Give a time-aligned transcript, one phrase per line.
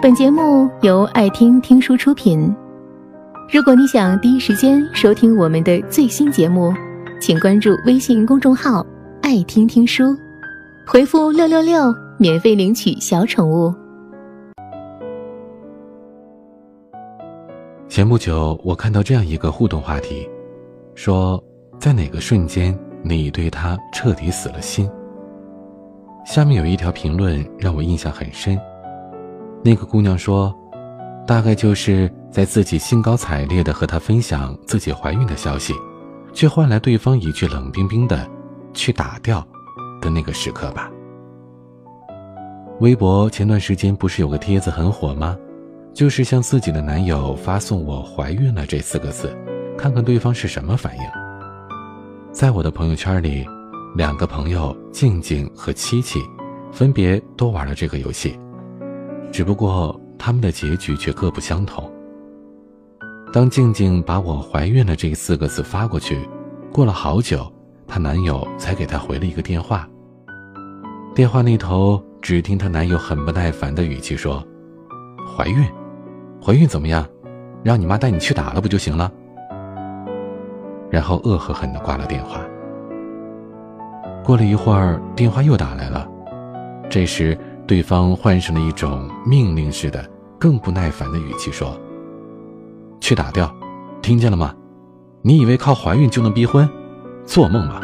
[0.00, 2.54] 本节目由爱听听书出品。
[3.52, 6.72] 如果你想第一时间收听我们的最新节目，
[7.20, 8.86] 请关注微信公众号
[9.22, 10.16] “爱听听书”，
[10.86, 13.74] 回复“六六六”免费领取小宠物。
[17.88, 20.28] 前不久，我看到这样一个互动话题，
[20.94, 21.42] 说
[21.80, 22.72] 在哪个瞬间
[23.02, 24.88] 你对他彻底死了心？
[26.24, 28.56] 下面有一条评论让我印象很深。
[29.64, 30.54] 那个姑娘说
[31.26, 35.74] ：“大概就是在自己兴高采烈的和他分享自己怀孕的消息，
[36.32, 38.26] 却换来对方一句冷冰冰的
[38.72, 39.46] ‘去打掉’
[40.00, 40.90] 的那个时刻吧。”
[42.80, 45.36] 微博前段时间不是有个帖子很火吗？
[45.92, 49.36] 就是向自己的男友发送“我怀孕了”这四个字，
[49.76, 51.02] 看看对方是什么反应。
[52.30, 53.44] 在我的朋友圈里，
[53.96, 56.20] 两个朋友静静和七七，
[56.70, 58.38] 分别都玩了这个游戏。
[59.30, 61.90] 只不过他们的结局却各不相同。
[63.32, 66.26] 当静静把我怀孕了这四个字发过去，
[66.72, 67.46] 过了好久，
[67.86, 69.86] 她男友才给她回了一个电话。
[71.14, 74.42] 电话那头只听她男友很不耐烦的语气说
[75.36, 75.62] ：“怀孕，
[76.42, 77.06] 怀孕怎么样？
[77.62, 79.12] 让你妈带你去打了不就行了？”
[80.90, 82.40] 然后恶狠狠的挂了电话。
[84.24, 86.08] 过了一会儿，电话又打来了，
[86.88, 87.38] 这时。
[87.68, 90.02] 对方换上了一种命令似的、
[90.38, 91.78] 更不耐烦的语气说
[92.98, 93.54] ：“去打掉，
[94.00, 94.54] 听见了吗？
[95.20, 96.66] 你以为靠怀孕就能逼婚？
[97.26, 97.82] 做梦吧！”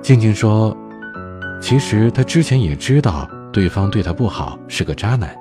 [0.00, 0.76] 静静说
[1.60, 5.36] ：“其实她之前也知道对方对她不好，是个渣男，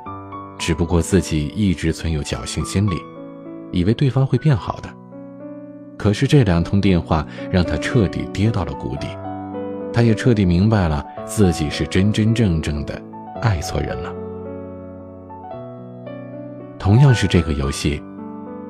[0.57, 2.95] 只不过自己一直存有侥幸心理，
[3.71, 4.89] 以为对方会变好的。
[5.99, 9.05] 可是这两通电话让她彻底跌到了谷底。”
[9.93, 12.99] 她也彻底明白了，自己是真真正正的
[13.41, 14.11] 爱错人了。
[16.79, 18.01] 同样是这个游戏，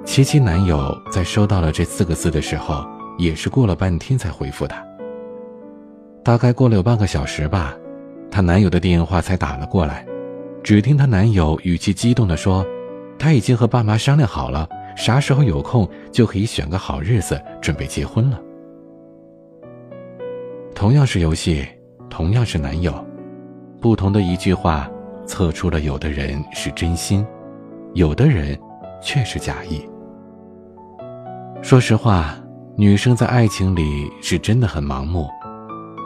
[0.04, 2.86] 琪琪男友在收到了这四个字的时候，
[3.18, 4.86] 也是过了半天才回复她。
[6.24, 7.74] 大概过了有半个小时吧，
[8.30, 10.06] 她男友的电话才打了过来。
[10.62, 12.66] 只听她男友语气激动地说
[13.18, 18.40] ：“他已经和爸妈商量好了，啥时候有空就可以选个好日子准备结婚了。”
[20.76, 21.66] 同样是游戏，
[22.10, 22.94] 同样是男友，
[23.80, 24.90] 不同的一句话，
[25.26, 27.26] 测出了有的人是真心，
[27.94, 28.60] 有的人
[29.02, 29.88] 却是假意。
[31.62, 32.36] 说实话，
[32.76, 35.30] 女生在爱情里是真的很盲目，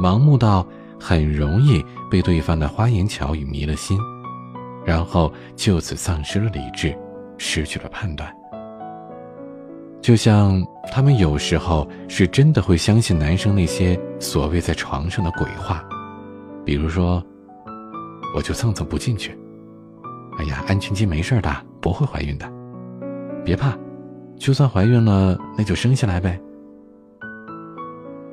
[0.02, 0.66] 盲目到
[1.00, 3.98] 很容易被对方的花言巧语迷了心，
[4.86, 6.96] 然后就此丧失了理智，
[7.38, 8.32] 失去了判断。
[10.08, 15.84] 就像他们有时候是真的会相信男生那些所谓在床上的鬼话，
[16.64, 17.22] 比如说，
[18.34, 19.38] 我就蹭蹭不进去。
[20.40, 22.50] 哎呀，安全期没事的，不会怀孕的，
[23.44, 23.78] 别怕，
[24.40, 26.40] 就算怀孕了，那就生下来呗。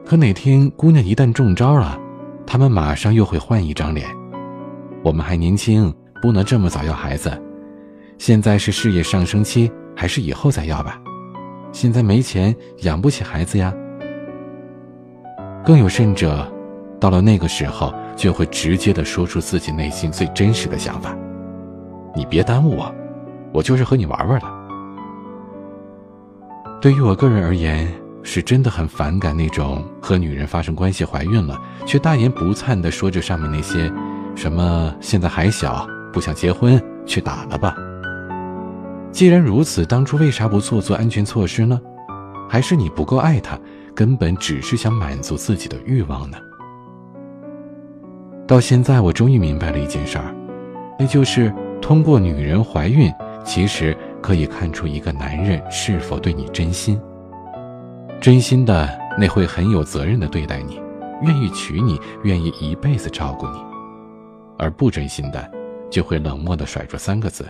[0.07, 1.99] 可哪天姑娘一旦中招了，
[2.47, 4.09] 他们马上又会换一张脸。
[5.03, 5.93] 我们还年轻，
[6.23, 7.37] 不能这么早要孩子。
[8.17, 11.01] 现在是事业上升期，还是以后再要吧？
[11.75, 13.75] 现在没钱养不起孩子呀。
[15.65, 16.47] 更有甚者，
[17.01, 21.17] 到了那个时候，就会直接的说出自己内心最真实的想法。
[22.15, 22.95] 你别耽误我，
[23.53, 24.47] 我就是和你玩玩的。
[26.81, 27.93] 对于我个人而言，
[28.23, 33.91] 是真的很反感那种和女人发生关系怀孕了，却大言不惭的说着上面那些，
[34.37, 37.75] 什么现在还小，不想结婚，去打了吧。
[39.15, 41.81] 既然如此，当初为啥不做做安全措施呢？
[42.49, 43.57] 还是你不够爱他，
[43.95, 46.37] 根本只是想满足自己的欲望呢？
[48.45, 50.35] 到现在，我终于明白了一件事儿，
[50.99, 53.09] 那就是通过女人怀孕，
[53.45, 57.01] 其实可以看出一个男人是否对你真心。
[58.21, 60.81] 真心的，那会很有责任的对待你，
[61.23, 63.59] 愿意娶你，愿意一辈子照顾你；
[64.59, 65.49] 而不真心的，
[65.89, 67.49] 就会冷漠的甩出三个字：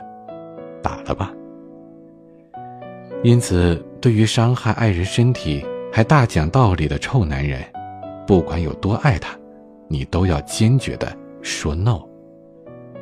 [0.82, 1.32] 打了吧。
[3.24, 7.64] 因此，对于伤害爱人身体还大讲道理的臭男人，
[8.26, 9.34] 不管有多爱他，
[9.88, 11.10] 你都要坚决的
[11.40, 12.02] 说 no。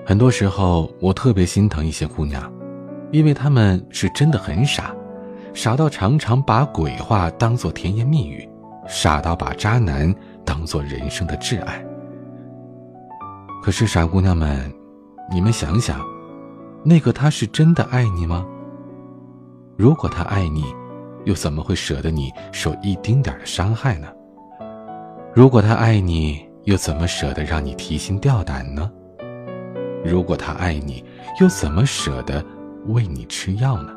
[0.06, 2.48] 很多时候，我特别心疼一些姑娘，
[3.10, 4.94] 因为她们是真的很傻，
[5.52, 8.48] 傻到常常把鬼话当做甜言蜜语，
[8.86, 10.14] 傻到把渣男
[10.44, 11.84] 当做人生的挚爱。
[13.60, 14.72] 可是，傻姑娘们，
[15.32, 16.00] 你们想想，
[16.84, 18.46] 那个他是真的爱你吗？
[19.82, 20.64] 如果他爱你，
[21.24, 24.06] 又怎么会舍得你受一丁点的伤害呢？
[25.34, 28.88] 如果他爱你，又怎么舍得让你提心吊胆呢？
[30.04, 31.04] 如果他爱你，
[31.40, 32.44] 又怎么舍得
[32.86, 33.88] 为你吃药呢？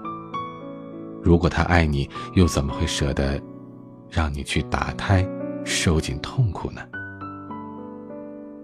[1.21, 3.39] 如果他爱你，又怎么会舍得
[4.09, 5.23] 让你去打胎、
[5.63, 6.81] 受尽痛苦呢？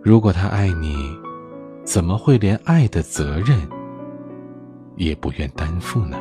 [0.01, 1.15] 如果他爱你，
[1.85, 3.59] 怎么会连爱的责任
[4.95, 6.17] 也不愿担负呢？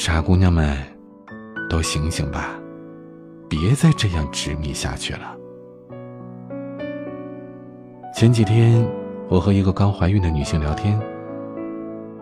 [0.00, 0.74] 傻姑娘们，
[1.68, 2.58] 都醒醒吧，
[3.50, 5.36] 别再这样执迷下去了。
[8.14, 8.82] 前几天，
[9.28, 10.98] 我和一个刚怀孕的女性聊天，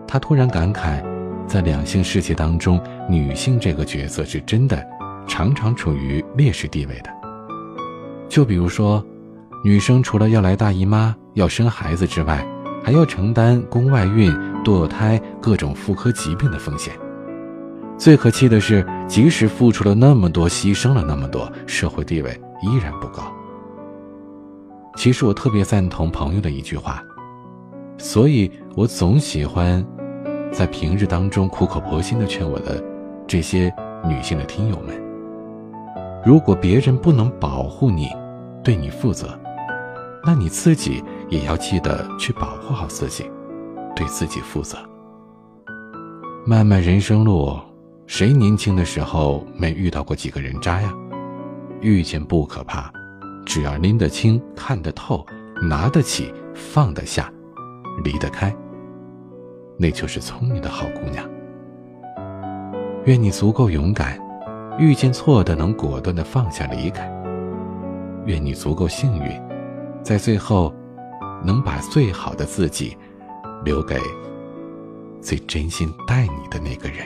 [0.05, 1.01] 她突然感慨，
[1.47, 4.85] 在两性世界当中，女性这个角色是真的
[5.25, 7.09] 常常处于劣势地位的。
[8.27, 9.01] 就比如说，
[9.63, 12.45] 女生除了要来大姨妈、要生孩子之外，
[12.83, 16.93] 还要承担宫外孕、堕胎、各种妇科疾病的风险。
[17.99, 22.31] 最可气的是，即使付出了那么多，牺牲了那么多，社会地位
[22.61, 23.23] 依然不高。
[24.95, 27.03] 其实我特别赞同朋友的一句话，
[27.97, 29.85] 所以我总喜欢
[30.49, 32.81] 在平日当中苦口婆心的劝我的
[33.27, 33.73] 这些
[34.07, 34.95] 女性的听友们：
[36.25, 38.07] 如果别人不能保护你，
[38.63, 39.37] 对你负责，
[40.25, 43.29] 那你自己也要记得去保护好自己，
[43.93, 44.77] 对自己负责。
[46.45, 47.59] 漫漫人生路。
[48.09, 50.91] 谁年轻的时候没遇到过几个人渣呀？
[51.79, 52.91] 遇见不可怕，
[53.45, 55.23] 只要拎得清、看得透、
[55.61, 57.31] 拿得起、放得下、
[58.03, 58.53] 离得开，
[59.77, 61.23] 那就是聪明的好姑娘。
[63.05, 64.19] 愿你足够勇敢，
[64.79, 67.07] 遇见错的能果断的放下离开。
[68.25, 69.39] 愿你足够幸运，
[70.01, 70.73] 在最后
[71.45, 72.97] 能把最好的自己
[73.63, 73.99] 留给
[75.21, 77.05] 最真心待你的那个人。